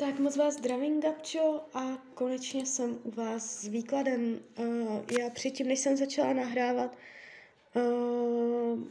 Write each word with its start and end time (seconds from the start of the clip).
Tak 0.00 0.18
moc 0.18 0.36
vás 0.36 0.54
zdravím, 0.54 1.00
Gabčo, 1.00 1.60
a 1.74 1.98
konečně 2.14 2.66
jsem 2.66 2.98
u 3.04 3.10
vás 3.10 3.60
s 3.60 3.68
výkladem. 3.68 4.40
Uh, 4.58 5.02
já 5.20 5.30
předtím, 5.30 5.68
než 5.68 5.80
jsem 5.80 5.96
začala 5.96 6.32
nahrávat, 6.32 6.96
uh, 7.74 8.82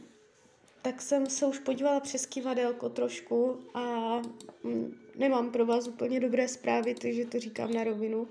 tak 0.82 1.02
jsem 1.02 1.26
se 1.26 1.46
už 1.46 1.58
podívala 1.58 2.00
přes 2.00 2.26
kivadelko 2.26 2.88
trošku 2.88 3.60
a 3.74 4.16
um, 4.62 4.98
nemám 5.14 5.52
pro 5.52 5.66
vás 5.66 5.88
úplně 5.88 6.20
dobré 6.20 6.48
zprávy, 6.48 6.94
takže 6.94 7.24
to 7.24 7.40
říkám 7.40 7.72
na 7.72 7.84
rovinu. 7.84 8.28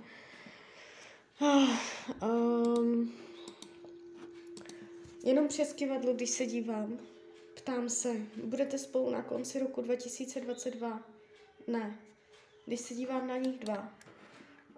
Uh, 1.41 1.69
um, 2.29 3.13
jenom 5.23 5.47
přes 5.47 5.73
kivadlo, 5.73 6.13
když 6.13 6.29
se 6.29 6.45
dívám, 6.45 6.99
ptám 7.53 7.89
se, 7.89 8.15
budete 8.43 8.77
spolu 8.77 9.09
na 9.09 9.21
konci 9.21 9.59
roku 9.59 9.81
2022? 9.81 11.03
Ne. 11.67 11.99
Když 12.67 12.79
se 12.79 12.93
dívám 12.93 13.27
na 13.27 13.37
nich 13.37 13.59
dva, 13.59 13.93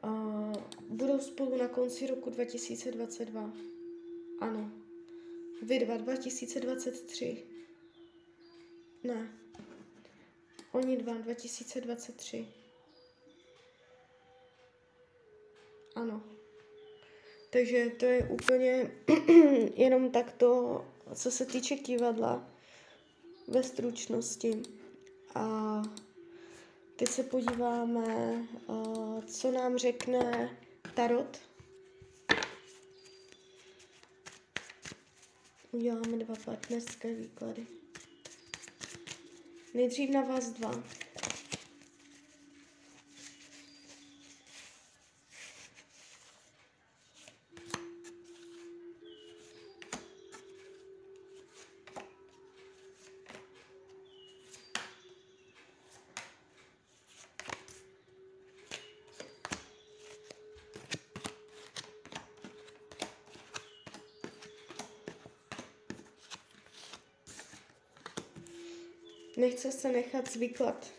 uh, 0.03 0.53
budou 0.89 1.19
spolu 1.19 1.57
na 1.57 1.67
konci 1.67 2.07
roku 2.07 2.29
2022. 2.29 3.53
Ano. 4.39 4.71
Vy 5.61 5.79
dva 5.79 5.97
2023. 5.97 7.43
Ne. 9.03 9.33
Oni 10.71 10.97
dva 10.97 11.13
2023. 11.13 12.47
Ano. 15.95 16.23
Takže 17.49 17.89
to 17.89 18.05
je 18.05 18.29
úplně 18.29 18.91
jenom 19.75 20.11
takto, 20.11 20.81
co 21.15 21.31
se 21.31 21.45
týče 21.45 21.75
kývadla 21.75 22.51
ve 23.47 23.63
stručnosti. 23.63 24.61
A 25.35 25.81
Teď 26.99 27.09
se 27.09 27.23
podíváme, 27.23 28.33
uh, 28.67 29.23
co 29.23 29.51
nám 29.51 29.77
řekne 29.77 30.49
Tarot. 30.93 31.37
Uděláme 35.71 36.17
dva 36.17 36.35
partnerské 36.45 37.13
výklady. 37.13 37.67
Nejdřív 39.73 40.09
na 40.09 40.21
vás 40.21 40.49
dva. 40.49 40.83
Nechce 69.39 69.71
se 69.71 69.91
nechat 69.91 70.31
zvyklat. 70.31 70.91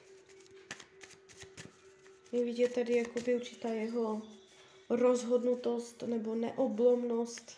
Je 2.32 2.44
vidět 2.44 2.74
tady 2.74 2.96
jakoby 2.96 3.34
určitá 3.34 3.68
jeho 3.68 4.22
rozhodnutost 4.90 6.02
nebo 6.02 6.34
neoblomnost. 6.34 7.56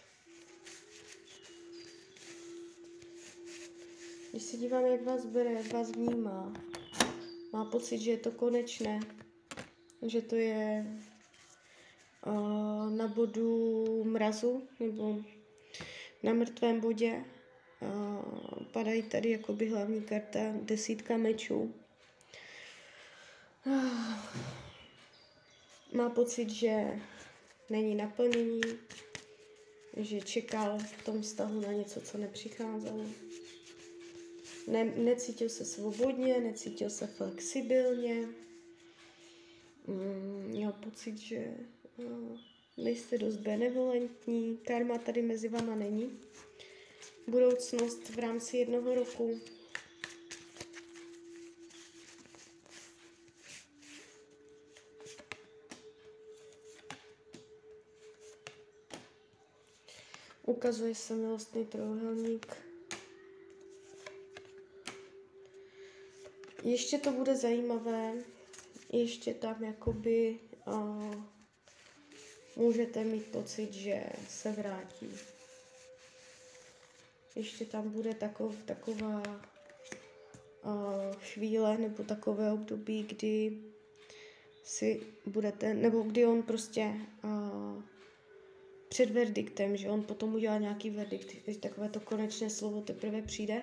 Když 4.31 4.43
se 4.43 4.57
dívám, 4.57 4.87
jak 4.87 5.03
vás 5.03 5.27
bere, 5.27 5.53
jak 5.53 5.73
vás 5.73 5.91
vnímá, 5.91 6.53
má 7.53 7.65
pocit, 7.65 7.99
že 7.99 8.11
je 8.11 8.19
to 8.19 8.31
konečné, 8.31 9.01
že 10.03 10.23
to 10.23 10.35
je 10.35 10.87
uh, 12.27 12.91
na 12.91 13.09
bodu 13.09 14.05
mrazu 14.05 14.69
nebo 14.81 15.23
na 16.23 16.33
mrtvém 16.33 16.81
bodě 16.81 17.25
padají 18.73 19.03
tady 19.03 19.31
jakoby 19.31 19.69
hlavní 19.69 20.03
karta 20.03 20.39
desítka 20.63 21.17
mečů. 21.17 21.75
Má 25.93 26.11
pocit, 26.15 26.51
že 26.51 27.01
není 27.71 27.95
naplnění, 27.95 28.61
že 29.97 30.21
čekal 30.21 30.79
v 30.79 31.05
tom 31.05 31.23
vztahu 31.23 31.61
na 31.61 31.73
něco, 31.73 32.01
co 32.01 32.19
nepřicházelo. 32.19 33.05
Ne, 34.67 34.85
necítil 34.85 35.49
se 35.49 35.65
svobodně, 35.65 36.41
necítil 36.41 36.91
se 36.91 37.07
flexibilně. 37.07 38.29
Mm, 39.87 40.45
měl 40.49 40.73
pocit, 40.73 41.19
že 41.19 41.55
uh, 41.97 42.39
nejste 42.77 43.19
dost 43.19 43.37
benevolentní. 43.37 44.57
Karma 44.57 44.99
tady 44.99 45.23
mezi 45.23 45.49
vama 45.49 45.75
není 45.75 46.21
budoucnost 47.29 48.09
v 48.09 48.19
rámci 48.19 48.57
jednoho 48.57 48.95
roku. 48.95 49.41
Ukazuje 60.47 60.95
se 60.95 61.15
milostný 61.15 61.67
trojuhelník. 61.67 62.57
Ještě 66.65 66.99
to 66.99 67.13
bude 67.13 67.37
zajímavé, 67.37 68.13
ještě 68.93 69.35
tam 69.35 69.65
jakoby 69.65 70.39
uh, 70.67 71.15
můžete 72.57 73.05
mít 73.05 73.27
pocit, 73.27 73.73
že 73.73 74.03
se 74.29 74.53
vrátí 74.53 75.09
ještě 77.37 77.65
tam 77.65 77.91
bude 77.91 78.15
takov, 78.15 78.63
taková 78.63 79.23
uh, 80.65 81.15
chvíle 81.21 81.79
nebo 81.79 82.03
takové 82.03 82.53
období, 82.53 83.03
kdy 83.03 83.59
si 84.65 85.01
budete, 85.27 85.75
nebo 85.75 86.03
kdy 86.03 86.27
on 86.27 86.43
prostě 86.43 86.95
uh, 87.25 87.83
před 88.89 89.11
verdiktem, 89.11 89.77
že 89.77 89.91
on 89.91 90.03
potom 90.03 90.35
udělá 90.35 90.59
nějaký 90.59 90.91
verdikt, 90.91 91.37
když 91.45 91.57
takové 91.57 91.89
to 91.89 92.01
konečné 92.01 92.51
slovo 92.51 92.81
teprve 92.81 93.23
přijde, 93.23 93.63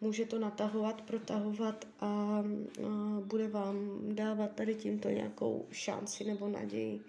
může 0.00 0.24
to 0.24 0.38
natahovat, 0.38 1.02
protahovat 1.02 1.88
a, 2.00 2.06
a 2.06 2.42
bude 3.20 3.48
vám 3.48 4.00
dávat 4.14 4.54
tady 4.54 4.74
tímto 4.74 5.08
nějakou 5.10 5.66
šanci 5.70 6.24
nebo 6.24 6.48
naději, 6.48 7.00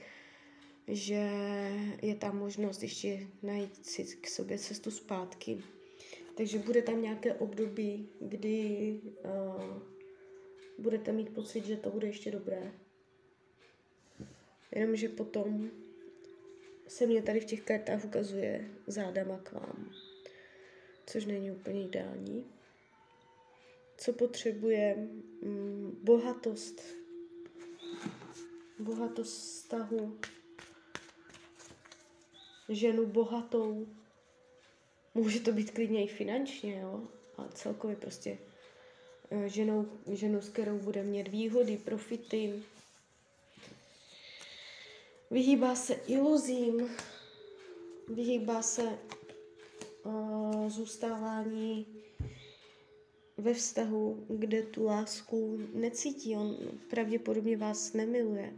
že 0.88 1.30
je 2.02 2.16
tam 2.16 2.38
možnost 2.38 2.84
ještě 2.84 3.28
najít 3.44 3.86
si 3.86 4.04
k 4.04 4.28
sobě 4.28 4.58
cestu 4.58 4.92
zpátky. 4.92 5.64
Takže 6.38 6.60
bude 6.60 6.82
tam 6.82 7.02
nějaké 7.02 7.34
období, 7.34 8.10
kdy 8.20 9.00
uh, 9.26 9.82
budete 10.78 11.12
mít 11.12 11.34
pocit, 11.34 11.66
že 11.66 11.78
to 11.78 11.90
bude 11.90 12.08
ještě 12.08 12.32
dobré. 12.32 12.72
Jenomže 14.72 15.10
potom 15.10 15.72
se 16.88 17.06
mě 17.06 17.22
tady 17.22 17.40
v 17.40 17.46
těch 17.46 17.62
kartách 17.62 18.06
ukazuje 18.06 18.70
zádama 18.88 19.38
k 19.38 19.52
vám, 19.52 19.92
což 21.06 21.26
není 21.26 21.52
úplně 21.52 21.86
ideální. 21.86 22.46
Co 23.98 24.14
potřebuje? 24.14 24.96
Mm, 25.42 26.00
bohatost. 26.04 26.82
Bohatost 28.80 29.34
vztahu. 29.34 30.18
Ženu 32.70 33.06
bohatou, 33.06 33.88
Může 35.16 35.40
to 35.40 35.52
být 35.52 35.72
klidně 35.72 36.04
i 36.04 36.08
finančně, 36.08 36.80
jo? 36.80 37.02
A 37.38 37.48
celkově 37.48 37.96
prostě 37.96 38.38
eh, 39.32 39.50
ženou, 39.50 39.88
ženu, 40.12 40.42
s 40.42 40.50
kterou 40.50 40.78
bude 40.78 41.04
mít 41.04 41.28
výhody, 41.28 41.78
profity. 41.78 42.64
Vyhýbá 45.32 45.76
se 45.76 45.94
iluzím, 45.94 46.90
vyhýbá 48.08 48.62
se 48.62 49.00
uh, 50.04 50.70
zůstávání 50.70 51.86
ve 53.38 53.54
vztahu, 53.54 54.26
kde 54.30 54.64
tu 54.64 54.86
lásku 54.86 55.60
necítí. 55.74 56.36
On 56.36 56.58
pravděpodobně 56.90 57.58
vás 57.58 57.94
nemiluje. 57.94 58.54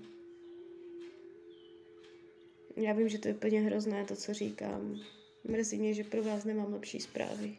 Já 2.76 2.94
vím, 2.94 3.10
že 3.10 3.18
to 3.18 3.28
je 3.28 3.34
úplně 3.34 3.62
hrozné, 3.62 4.06
to, 4.06 4.16
co 4.16 4.34
říkám. 4.34 5.00
Mrzí 5.48 5.78
mě, 5.78 5.94
že 5.94 6.04
pro 6.04 6.24
vás 6.24 6.44
nemám 6.44 6.74
lepší 6.74 7.00
zprávy. 7.00 7.58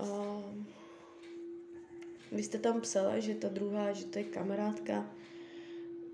Uh, 0.00 0.64
vy 2.32 2.42
jste 2.42 2.58
tam 2.58 2.80
psala, 2.80 3.18
že 3.18 3.34
ta 3.34 3.48
druhá, 3.48 3.92
že 3.92 4.04
to 4.04 4.18
je 4.18 4.24
kamarádka. 4.24 5.10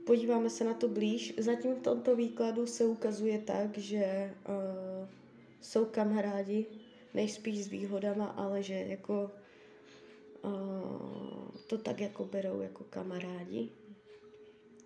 Podíváme 0.07 0.51
se 0.51 0.65
na 0.65 0.75
to 0.75 0.89
blíž. 0.89 1.35
Zatím 1.39 1.75
v 1.75 1.83
tomto 1.83 2.17
výkladu 2.17 2.67
se 2.67 2.85
ukazuje 2.85 3.39
tak, 3.39 3.79
že 3.79 4.35
uh, 4.49 5.09
jsou 5.61 5.85
kamarádi, 5.85 6.67
nejspíš 7.15 7.65
s 7.65 7.69
výhodama, 7.69 8.27
ale 8.27 8.63
že 8.63 8.75
jako 8.75 9.31
uh, 10.45 11.51
to 11.67 11.79
tak 11.79 12.01
jako 12.01 12.25
berou 12.25 12.61
jako 12.61 12.85
kamarádi. 12.85 13.69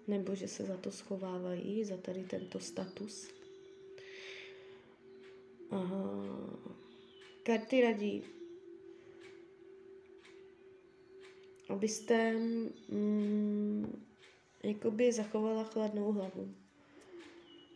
nebo 0.08 0.34
že 0.34 0.48
se 0.48 0.64
za 0.64 0.76
to 0.76 0.90
schovávají, 0.90 1.84
za 1.84 1.96
tady 1.96 2.24
tento 2.24 2.60
status. 2.60 3.43
Karty 7.44 7.80
radí, 7.82 8.22
abyste 11.68 12.32
mm, 12.88 14.04
jakoby 14.62 15.12
zachovala 15.12 15.64
chladnou 15.64 16.12
hlavu. 16.12 16.54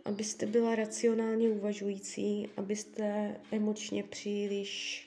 Abyste 0.05 0.47
byla 0.47 0.75
racionálně 0.75 1.49
uvažující, 1.49 2.49
abyste 2.57 3.37
emočně 3.51 4.03
příliš 4.03 5.05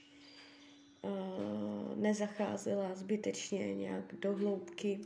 uh, 1.01 2.00
nezacházela 2.00 2.95
zbytečně 2.95 3.75
nějak 3.75 4.16
do 4.19 4.34
hloubky. 4.34 5.00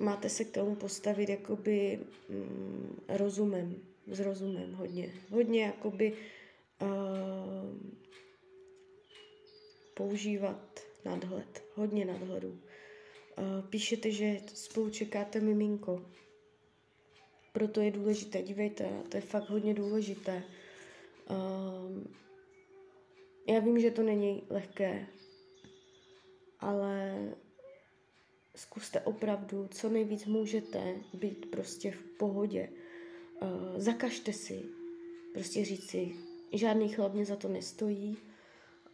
Máte 0.00 0.28
se 0.28 0.44
k 0.44 0.50
tomu 0.50 0.74
postavit 0.74 1.28
jakoby 1.28 2.00
mm, 2.28 3.00
rozumem, 3.08 3.76
s 4.06 4.20
rozumem 4.20 4.72
hodně. 4.72 5.12
Hodně 5.30 5.62
jakoby 5.62 6.12
uh, 6.12 6.18
používat 9.94 10.80
nadhled, 11.04 11.64
hodně 11.74 12.04
nadhledu. 12.04 12.48
Uh, 12.48 13.68
píšete, 13.70 14.10
že 14.10 14.40
spolu 14.54 14.90
čekáte 14.90 15.40
miminko. 15.40 16.06
Proto 17.52 17.80
je 17.80 17.90
důležité, 17.90 18.42
dívejte, 18.42 19.02
to 19.08 19.16
je 19.16 19.20
fakt 19.20 19.50
hodně 19.50 19.74
důležité. 19.74 20.42
Uh, 21.30 22.04
já 23.48 23.60
vím, 23.60 23.80
že 23.80 23.90
to 23.90 24.02
není 24.02 24.42
lehké, 24.50 25.06
ale 26.60 27.18
zkuste 28.54 29.00
opravdu, 29.00 29.68
co 29.70 29.88
nejvíc 29.88 30.26
můžete 30.26 30.94
být 31.14 31.50
prostě 31.50 31.90
v 31.90 32.02
pohodě. 32.02 32.68
Zakažte 33.76 34.32
si, 34.32 34.62
prostě 35.32 35.64
říct 35.64 35.90
si, 35.90 36.14
žádný 36.52 36.88
chlap 36.88 37.14
mě 37.14 37.24
za 37.24 37.36
to 37.36 37.48
nestojí, 37.48 38.16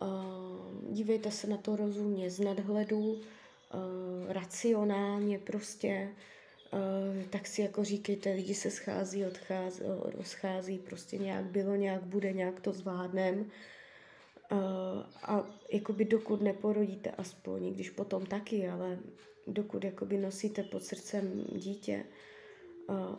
uh, 0.03 0.93
dívejte 0.93 1.31
se 1.31 1.47
na 1.47 1.57
to 1.57 1.77
rozumně, 1.77 2.31
z 2.31 2.41
nadhledu, 2.41 2.99
uh, 2.99 3.21
racionálně 4.29 5.39
prostě, 5.39 6.09
uh, 6.73 7.25
tak 7.31 7.47
si 7.47 7.63
jako 7.63 7.85
říkejte, 7.85 8.33
lidi 8.33 8.55
se 8.55 8.71
schází, 8.71 9.25
odchází, 9.25 9.83
rozchází, 10.05 10.79
prostě 10.79 11.19
nějak 11.19 11.45
bylo, 11.45 11.75
nějak 11.75 12.03
bude, 12.03 12.33
nějak 12.33 12.61
to 12.61 12.73
zvládnem. 12.73 13.51
A 15.23 15.47
jakoby 15.73 16.05
dokud 16.05 16.43
neporodíte 16.43 17.11
aspoň, 17.11 17.75
když 17.75 17.91
potom 17.91 18.27
taky, 18.27 18.69
ale 18.69 18.99
dokud 19.47 19.85
jakoby 19.85 20.19
nosíte 20.19 20.63
pod 20.63 20.85
srdcem 20.85 21.45
dítě, 21.53 22.05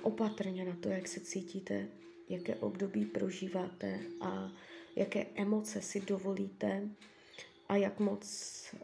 opatrně 0.01 0.65
na 0.65 0.75
to, 0.81 0.89
jak 0.89 1.07
se 1.07 1.19
cítíte, 1.19 1.87
jaké 2.33 2.55
období 2.55 3.05
prožíváte 3.05 3.99
a 4.21 4.51
jaké 4.95 5.25
emoce 5.35 5.81
si 5.81 6.01
dovolíte 6.01 6.89
a 7.69 7.75
jak 7.75 7.99
moc 7.99 8.23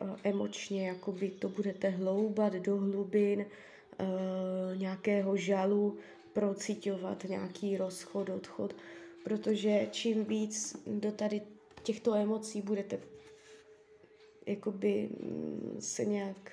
uh, 0.01 0.09
emočně 0.23 0.87
jakoby 0.87 1.29
to 1.29 1.49
budete 1.49 1.89
hloubat 1.89 2.53
do 2.53 2.77
hlubin 2.77 3.39
uh, 3.39 4.77
nějakého 4.77 5.37
žalu, 5.37 5.97
procitovat 6.33 7.23
nějaký 7.23 7.77
rozchod, 7.77 8.29
odchod, 8.29 8.75
protože 9.23 9.87
čím 9.91 10.25
víc 10.25 10.75
do 10.87 11.11
tady 11.11 11.41
těchto 11.83 12.13
emocí 12.13 12.61
budete 12.61 12.99
jakoby 14.45 15.09
mm, 15.21 15.77
se 15.79 16.05
nějak 16.05 16.51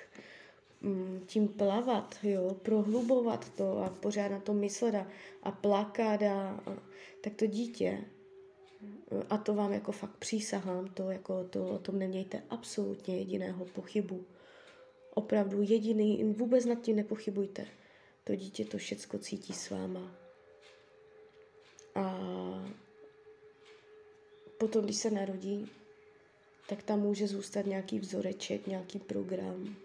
tím 1.25 1.47
plavat, 1.47 2.15
jo, 2.23 2.55
prohlubovat 2.61 3.49
to 3.49 3.77
a 3.77 3.89
pořád 3.89 4.27
na 4.27 4.39
to 4.39 4.53
myslet 4.53 4.95
a, 4.95 5.07
a 5.43 5.51
plakat 5.51 6.21
a, 6.21 6.61
a 6.65 6.77
tak 7.21 7.33
to 7.35 7.45
dítě 7.45 8.05
a 9.29 9.37
to 9.37 9.53
vám 9.53 9.73
jako 9.73 9.91
fakt 9.91 10.17
přísahám, 10.17 10.87
to, 10.87 11.11
jako, 11.11 11.43
to 11.43 11.67
o 11.67 11.77
tom 11.77 11.99
nemějte 11.99 12.43
absolutně 12.49 13.17
jediného 13.17 13.65
pochybu. 13.65 14.25
Opravdu 15.13 15.61
jediný, 15.61 16.23
vůbec 16.23 16.65
nad 16.65 16.81
tím 16.81 16.95
nepochybujte. 16.95 17.65
To 18.23 18.35
dítě 18.35 18.65
to 18.65 18.77
všecko 18.77 19.17
cítí 19.17 19.53
s 19.53 19.69
váma. 19.69 20.15
A 21.95 22.19
potom, 24.57 24.85
když 24.85 24.97
se 24.97 25.11
narodí, 25.11 25.69
tak 26.69 26.83
tam 26.83 26.99
může 26.99 27.27
zůstat 27.27 27.65
nějaký 27.65 27.99
vzoreček, 27.99 28.67
nějaký 28.67 28.99
program, 28.99 29.75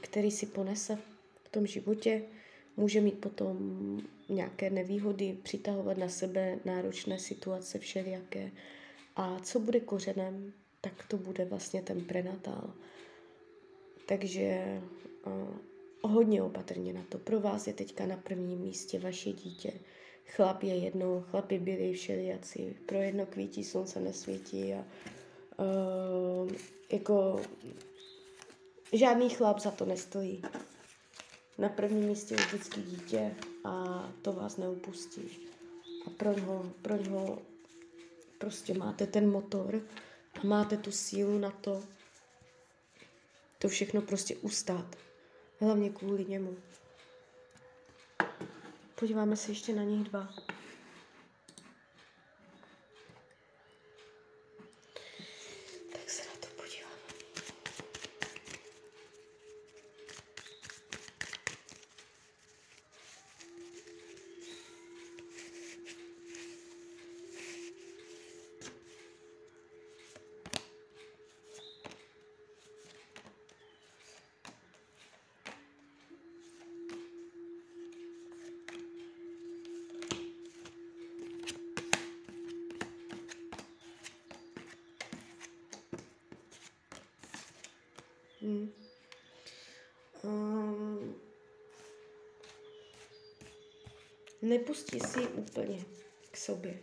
který 0.00 0.30
si 0.30 0.46
ponese 0.46 0.98
v 1.44 1.48
tom 1.48 1.66
životě, 1.66 2.22
může 2.76 3.00
mít 3.00 3.18
potom 3.18 3.56
nějaké 4.28 4.70
nevýhody, 4.70 5.38
přitahovat 5.42 5.98
na 5.98 6.08
sebe 6.08 6.58
náročné 6.64 7.18
situace 7.18 7.78
všelijaké. 7.78 8.50
A 9.16 9.40
co 9.40 9.60
bude 9.60 9.80
kořenem, 9.80 10.52
tak 10.80 11.06
to 11.08 11.16
bude 11.16 11.44
vlastně 11.44 11.82
ten 11.82 12.04
prenatál. 12.04 12.72
Takže 14.06 14.80
uh, 15.26 16.12
hodně 16.12 16.42
opatrně 16.42 16.92
na 16.92 17.02
to. 17.08 17.18
Pro 17.18 17.40
vás 17.40 17.66
je 17.66 17.72
teďka 17.72 18.06
na 18.06 18.16
prvním 18.16 18.58
místě 18.58 18.98
vaše 18.98 19.32
dítě. 19.32 19.72
Chlap 20.26 20.62
je 20.62 20.76
jedno, 20.76 21.24
chlapi 21.30 21.58
byli 21.58 21.92
všelijaci. 21.92 22.76
Pro 22.86 22.98
jedno 22.98 23.26
kvítí 23.26 23.64
slunce 23.64 24.00
nesvítí 24.00 24.74
a 24.74 24.84
uh, 25.58 26.52
jako 26.92 27.40
žádný 28.92 29.30
chlap 29.30 29.58
za 29.58 29.70
to 29.70 29.84
nestojí. 29.84 30.42
Na 31.58 31.68
prvním 31.68 32.04
místě 32.04 32.34
je 32.34 32.40
vždycky 32.46 32.80
dítě 32.80 33.34
a 33.64 34.04
to 34.22 34.32
vás 34.32 34.56
neupustí. 34.56 35.48
A 36.06 36.10
pro 36.10 36.32
něho, 36.32 36.72
pro 36.82 36.96
něho 36.96 37.38
prostě 38.38 38.74
máte 38.74 39.06
ten 39.06 39.30
motor 39.30 39.82
a 40.34 40.46
máte 40.46 40.76
tu 40.76 40.92
sílu 40.92 41.38
na 41.38 41.50
to, 41.50 41.82
to 43.58 43.68
všechno 43.68 44.02
prostě 44.02 44.36
ustát. 44.36 44.96
Hlavně 45.60 45.90
kvůli 45.90 46.24
němu. 46.24 46.56
Podíváme 48.94 49.36
se 49.36 49.50
ještě 49.50 49.74
na 49.74 49.82
nich 49.82 50.08
dva. 50.08 50.28
Nepustí 94.42 95.00
si 95.00 95.20
úplně 95.20 95.78
k 96.30 96.36
sobě. 96.36 96.78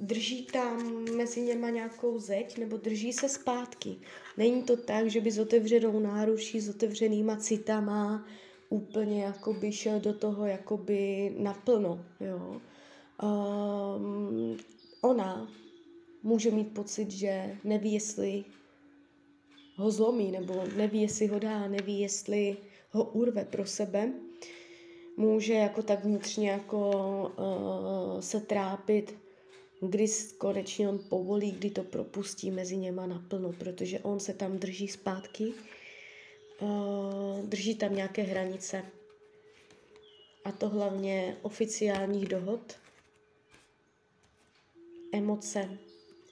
Drží 0.00 0.46
tam 0.46 1.04
mezi 1.16 1.40
něma 1.40 1.70
nějakou 1.70 2.18
zeď 2.18 2.58
nebo 2.58 2.76
drží 2.76 3.12
se 3.12 3.28
zpátky. 3.28 3.96
Není 4.36 4.62
to 4.62 4.76
tak, 4.76 5.10
že 5.10 5.20
by 5.20 5.30
s 5.30 5.38
otevřenou 5.38 6.00
náruší, 6.00 6.60
s 6.60 6.68
otevřenýma 6.68 7.36
citama 7.36 8.26
úplně 8.68 9.24
jako 9.24 9.52
by 9.52 9.72
šel 9.72 10.00
do 10.00 10.14
toho 10.14 10.46
jakoby 10.46 11.32
naplno. 11.38 12.04
Jo. 12.20 12.60
Um, 13.22 14.56
ona 15.00 15.52
může 16.22 16.50
mít 16.50 16.74
pocit, 16.74 17.10
že 17.10 17.56
neví, 17.64 17.92
jestli 17.92 18.44
ho 19.76 19.90
zlomí, 19.90 20.30
nebo 20.30 20.64
neví, 20.76 21.02
jestli 21.02 21.26
ho 21.26 21.38
dá, 21.38 21.68
neví, 21.68 22.00
jestli 22.00 22.56
ho 22.90 23.04
urve 23.04 23.44
pro 23.44 23.66
sebe, 23.66 24.12
může 25.16 25.54
jako 25.54 25.82
tak 25.82 26.04
vnitřně 26.04 26.50
jako 26.50 26.90
uh, 27.38 28.20
se 28.20 28.40
trápit, 28.40 29.18
kdy 29.80 30.06
konečně 30.38 30.88
on 30.88 30.98
povolí, 31.08 31.52
kdy 31.52 31.70
to 31.70 31.84
propustí 31.84 32.50
mezi 32.50 32.76
něma 32.76 33.06
naplno, 33.06 33.52
protože 33.52 33.98
on 34.00 34.20
se 34.20 34.34
tam 34.34 34.58
drží 34.58 34.88
zpátky, 34.88 35.52
uh, 36.60 37.40
drží 37.42 37.74
tam 37.74 37.94
nějaké 37.94 38.22
hranice. 38.22 38.84
A 40.44 40.52
to 40.52 40.68
hlavně 40.68 41.36
oficiálních 41.42 42.28
dohod, 42.28 42.76
emoce, 45.12 45.78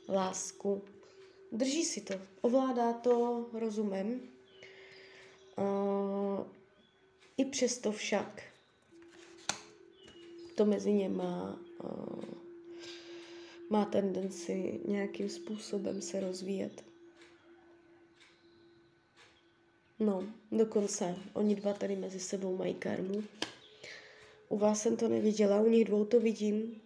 lásku, 0.08 0.82
drží 1.52 1.84
si 1.84 2.00
to, 2.00 2.14
ovládá 2.40 2.92
to 2.92 3.46
rozumem. 3.52 4.20
Uh, 5.58 6.46
I 7.36 7.44
přesto 7.44 7.92
však 7.92 8.51
to 10.54 10.64
mezi 10.64 10.92
něma 10.92 11.60
uh, 11.84 12.24
má 13.70 13.84
tendenci 13.84 14.80
nějakým 14.88 15.28
způsobem 15.28 16.02
se 16.02 16.20
rozvíjet. 16.20 16.84
No, 20.00 20.24
dokonce 20.52 21.16
oni 21.32 21.54
dva 21.54 21.72
tady 21.72 21.96
mezi 21.96 22.20
sebou 22.20 22.56
mají 22.56 22.74
karmu. 22.74 23.22
U 24.48 24.58
vás 24.58 24.82
jsem 24.82 24.96
to 24.96 25.08
neviděla, 25.08 25.60
u 25.60 25.68
nich 25.68 25.84
dvou 25.84 26.04
to 26.04 26.20
vidím. 26.20 26.80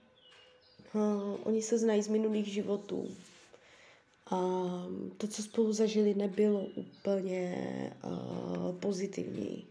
Uh, 0.94 1.36
oni 1.44 1.62
se 1.62 1.78
znají 1.78 2.02
z 2.02 2.08
minulých 2.08 2.46
životů. 2.46 3.16
A 4.30 4.38
to, 5.18 5.26
co 5.28 5.42
spolu 5.42 5.72
zažili, 5.72 6.14
nebylo 6.14 6.60
úplně 6.74 7.66
uh, 8.04 8.78
pozitivní. 8.78 9.66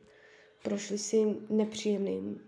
Prošli 0.64 0.98
si 0.98 1.36
nepříjemným 1.50 2.40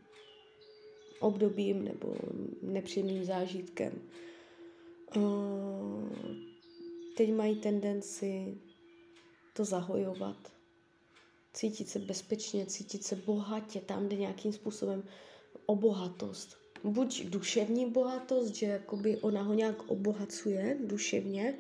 obdobím 1.19 1.83
nebo 1.86 2.15
nepříjemným 2.62 3.25
zážitkem. 3.25 3.93
Uh, 5.15 6.09
teď 7.17 7.33
mají 7.33 7.55
tendenci 7.55 8.57
to 9.53 9.65
zahojovat 9.65 10.57
cítit 11.57 11.89
se 11.89 12.00
bezpečně, 12.00 12.65
cítit 12.65 13.03
se 13.03 13.15
bohatě, 13.15 13.81
tam, 13.81 14.07
kde 14.07 14.15
nějakým 14.15 14.53
způsobem 14.53 15.03
obohatost. 15.65 16.57
Buď 16.83 17.25
duševní 17.25 17.91
bohatost, 17.91 18.55
že 18.55 18.65
jakoby 18.65 19.17
ona 19.17 19.41
ho 19.41 19.53
nějak 19.53 19.91
obohacuje 19.91 20.77
duševně, 20.86 21.57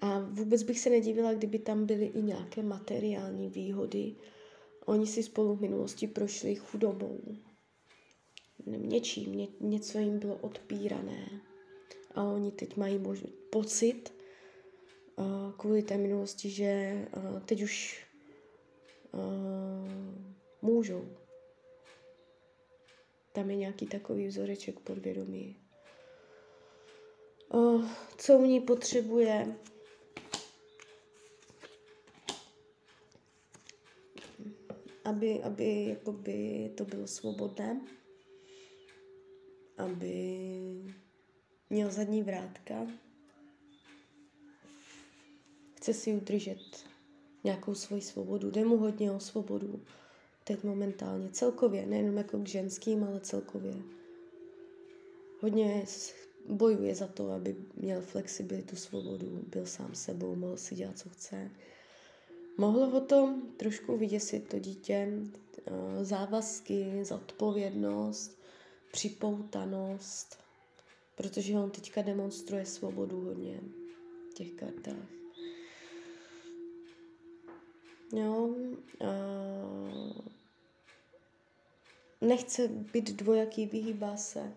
a 0.00 0.18
vůbec 0.18 0.62
bych 0.62 0.80
se 0.80 0.90
nedivila, 0.90 1.34
kdyby 1.34 1.58
tam 1.58 1.86
byly 1.86 2.06
i 2.06 2.22
nějaké 2.22 2.62
materiální 2.62 3.48
výhody. 3.48 4.14
Oni 4.86 5.06
si 5.06 5.22
spolu 5.22 5.56
v 5.56 5.60
minulosti 5.60 6.06
prošli 6.06 6.54
chudobou, 6.54 7.20
něčím, 8.66 9.34
ně, 9.34 9.48
něco 9.60 9.98
jim 9.98 10.18
bylo 10.18 10.36
odpírané. 10.36 11.28
A 12.14 12.22
oni 12.22 12.52
teď 12.52 12.76
mají 12.76 12.98
možný 12.98 13.32
pocit 13.50 14.12
uh, 15.16 15.52
kvůli 15.56 15.82
té 15.82 15.96
minulosti, 15.96 16.50
že 16.50 17.02
uh, 17.16 17.40
teď 17.40 17.62
už 17.62 18.06
uh, 19.12 19.20
můžou. 20.62 21.08
Tam 23.32 23.50
je 23.50 23.56
nějaký 23.56 23.86
takový 23.86 24.26
vzoreček 24.26 24.80
podvědomí. 24.80 25.56
Uh, 27.54 27.88
co 28.16 28.38
u 28.38 28.44
ní 28.44 28.60
potřebuje? 28.60 29.56
Aby, 35.04 35.42
aby 35.42 35.86
jakoby 35.88 36.70
to 36.76 36.84
bylo 36.84 37.06
svobodné, 37.06 37.80
aby 39.80 40.94
měl 41.70 41.90
zadní 41.90 42.22
vrátka, 42.22 42.86
chce 45.74 45.94
si 45.94 46.12
udržet 46.12 46.84
nějakou 47.44 47.74
svoji 47.74 48.02
svobodu. 48.02 48.50
Jde 48.50 48.64
mu 48.64 48.76
hodně 48.76 49.12
o 49.12 49.20
svobodu. 49.20 49.82
Teď 50.44 50.64
momentálně, 50.64 51.28
celkově, 51.28 51.86
nejenom 51.86 52.16
jako 52.16 52.38
k 52.38 52.48
ženským, 52.48 53.04
ale 53.04 53.20
celkově. 53.20 53.74
Hodně 55.40 55.84
bojuje 56.48 56.94
za 56.94 57.06
to, 57.06 57.30
aby 57.30 57.56
měl 57.76 58.00
flexibilitu, 58.00 58.76
svobodu, 58.76 59.44
byl 59.46 59.66
sám 59.66 59.94
sebou, 59.94 60.34
mohl 60.34 60.56
si 60.56 60.74
dělat, 60.74 60.98
co 60.98 61.08
chce. 61.08 61.50
Mohlo 62.58 62.86
ho 62.86 63.00
to 63.00 63.34
trošku 63.56 63.96
vyděsit, 63.96 64.48
to 64.48 64.58
dítě, 64.58 65.08
eh, 65.66 66.04
závazky, 66.04 67.04
zodpovědnost, 67.04 68.39
připoutanost, 68.90 70.38
protože 71.14 71.54
on 71.54 71.70
teďka 71.70 72.02
demonstruje 72.02 72.66
svobodu 72.66 73.20
hodně 73.20 73.60
v 74.30 74.34
těch 74.34 74.52
kartách. 74.52 75.08
Jo, 78.12 78.44
uh, 78.44 80.12
nechce 82.20 82.68
být 82.68 83.10
dvojaký, 83.10 83.66
vyhýbá 83.66 84.16
se 84.16 84.52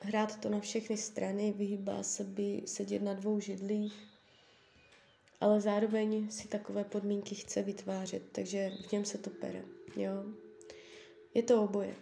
hrát 0.00 0.40
to 0.40 0.48
na 0.48 0.60
všechny 0.60 0.96
strany, 0.96 1.52
vyhýbá 1.52 2.02
se 2.02 2.24
by 2.24 2.62
sedět 2.66 3.02
na 3.02 3.14
dvou 3.14 3.40
židlích, 3.40 3.94
ale 5.40 5.60
zároveň 5.60 6.30
si 6.30 6.48
takové 6.48 6.84
podmínky 6.84 7.34
chce 7.34 7.62
vytvářet, 7.62 8.22
takže 8.32 8.72
v 8.88 8.92
něm 8.92 9.04
se 9.04 9.18
to 9.18 9.30
pere. 9.30 9.64
Jo. 9.96 10.24
Je 11.34 11.42
to 11.42 11.62
oboje. 11.62 11.96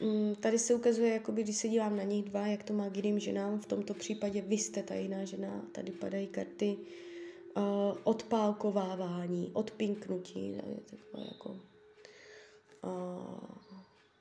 Mm, 0.00 0.34
tady 0.34 0.58
se 0.58 0.74
ukazuje, 0.74 1.12
jakoby, 1.12 1.42
když 1.42 1.56
se 1.56 1.68
dívám 1.68 1.96
na 1.96 2.02
nich 2.02 2.24
dva, 2.24 2.46
jak 2.46 2.62
to 2.62 2.72
má 2.72 2.90
k 2.90 2.96
jiným 2.96 3.18
ženám. 3.18 3.60
V 3.60 3.66
tomto 3.66 3.94
případě 3.94 4.40
vy 4.40 4.58
jste 4.58 4.82
ta 4.82 4.94
jiná 4.94 5.24
žena. 5.24 5.64
Tady 5.72 5.92
padají 5.92 6.26
karty 6.26 6.76
uh, 7.56 7.62
odpálkovávání, 8.04 9.50
odpinknutí, 9.52 10.56
takové 10.90 11.24
jako 11.28 11.50
uh, 12.84 13.48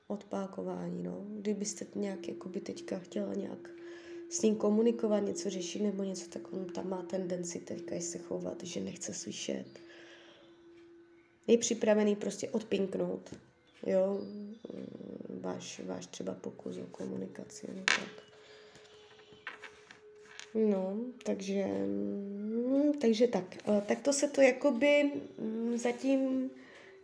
odpálkování, 0.08 1.04
no. 1.04 1.26
Kdybyste 1.30 1.86
nějak 1.96 2.28
jakoby 2.28 2.62
teďka 2.62 3.00
chtěla 3.00 3.34
nějak 3.34 3.70
s 4.30 4.42
ním 4.42 4.56
komunikovat, 4.56 5.20
něco 5.20 5.50
řešit 5.50 5.82
nebo 5.82 6.04
něco, 6.04 6.30
tak 6.30 6.54
on 6.54 6.66
tam 6.66 6.90
má 6.90 7.02
tendenci 7.02 7.60
teďka 7.60 7.96
se 8.00 8.18
chovat, 8.18 8.64
že 8.64 8.80
nechce 8.80 9.14
slyšet. 9.14 9.66
Je 11.48 11.58
připravený 11.58 12.16
prostě 12.16 12.50
odpinknout, 12.50 13.36
jo, 13.86 14.22
váš, 15.42 15.82
váš 15.86 16.08
třeba 16.08 16.34
pokus 16.34 16.78
o 16.78 16.88
komunikaci, 16.92 17.68
no 17.76 17.84
tak. 17.86 18.28
No, 20.56 20.98
takže, 21.24 21.66
mm, 21.66 22.94
takže 23.02 23.28
tak. 23.28 23.58
Tak 23.86 24.02
to 24.02 24.14
se 24.14 24.28
to 24.28 24.42
jakoby 24.42 25.12
mm, 25.38 25.78
zatím 25.78 26.50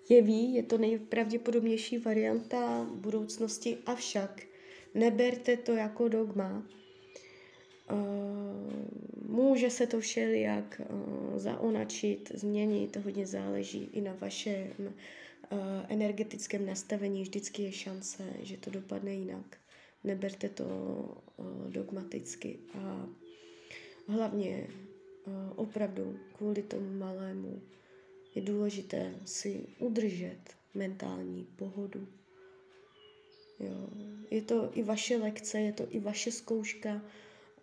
jeví, 0.09 0.53
je 0.53 0.63
to 0.63 0.77
nejpravděpodobnější 0.77 1.97
varianta 1.97 2.87
budoucnosti, 2.93 3.77
avšak 3.85 4.41
neberte 4.93 5.57
to 5.57 5.71
jako 5.71 6.07
dogma. 6.07 6.63
Může 9.27 9.69
se 9.69 9.87
to 9.87 9.99
všelijak 9.99 10.81
zaonačit, 11.35 12.31
změnit, 12.35 12.95
hodně 12.95 13.25
záleží 13.25 13.89
i 13.93 14.01
na 14.01 14.15
vašem 14.19 14.93
energetickém 15.89 16.65
nastavení. 16.65 17.21
Vždycky 17.23 17.61
je 17.63 17.71
šance, 17.71 18.23
že 18.41 18.57
to 18.57 18.69
dopadne 18.69 19.13
jinak. 19.13 19.57
Neberte 20.03 20.49
to 20.49 20.65
dogmaticky 21.69 22.59
a 22.79 23.07
Hlavně 24.07 24.67
eh, 24.67 25.31
opravdu 25.55 26.19
kvůli 26.37 26.63
tomu 26.63 26.97
malému 26.99 27.61
je 28.35 28.41
důležité 28.41 29.15
si 29.25 29.65
udržet 29.79 30.39
mentální 30.73 31.43
pohodu. 31.55 32.07
Jo. 33.59 33.89
Je 34.31 34.41
to 34.41 34.69
i 34.73 34.83
vaše 34.83 35.17
lekce, 35.17 35.59
je 35.59 35.73
to 35.73 35.83
i 35.89 35.99
vaše 35.99 36.31
zkouška, 36.31 37.01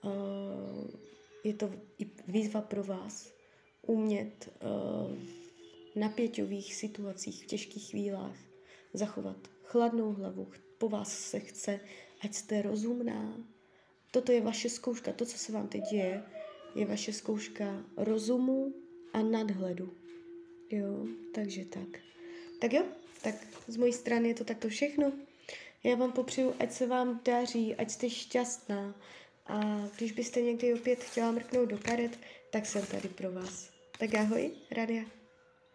eh, 0.04 0.08
je 1.44 1.54
to 1.54 1.70
i 1.98 2.06
výzva 2.28 2.60
pro 2.60 2.84
vás 2.84 3.32
umět 3.86 4.52
eh, 4.60 5.39
napěťových 5.96 6.74
situacích, 6.74 7.44
v 7.44 7.46
těžkých 7.46 7.90
chvílách 7.90 8.36
zachovat 8.92 9.36
chladnou 9.62 10.12
hlavu. 10.12 10.50
Po 10.78 10.88
vás 10.88 11.18
se 11.18 11.40
chce, 11.40 11.80
ať 12.20 12.34
jste 12.34 12.62
rozumná, 12.62 13.36
Toto 14.10 14.32
je 14.32 14.40
vaše 14.40 14.68
zkouška, 14.68 15.12
to, 15.12 15.26
co 15.26 15.38
se 15.38 15.52
vám 15.52 15.68
teď 15.68 15.82
děje, 15.90 16.22
je 16.74 16.86
vaše 16.86 17.12
zkouška 17.12 17.84
rozumu 17.96 18.74
a 19.12 19.22
nadhledu. 19.22 19.94
Jo, 20.70 21.06
takže 21.34 21.64
tak. 21.64 21.88
Tak 22.60 22.72
jo, 22.72 22.82
tak 23.22 23.34
z 23.66 23.76
mojí 23.76 23.92
strany 23.92 24.28
je 24.28 24.34
to 24.34 24.44
takto 24.44 24.68
všechno. 24.68 25.12
Já 25.84 25.94
vám 25.94 26.12
popřeju, 26.12 26.54
ať 26.58 26.72
se 26.72 26.86
vám 26.86 27.20
daří, 27.24 27.74
ať 27.74 27.90
jste 27.90 28.10
šťastná. 28.10 28.94
A 29.46 29.88
když 29.96 30.12
byste 30.12 30.42
někdy 30.42 30.74
opět 30.74 31.04
chtěla 31.04 31.32
mrknout 31.32 31.68
do 31.68 31.78
karet, 31.78 32.18
tak 32.50 32.66
jsem 32.66 32.86
tady 32.86 33.08
pro 33.08 33.32
vás. 33.32 33.70
Tak 33.98 34.14
ahoj, 34.14 34.50
Radia. 34.70 35.19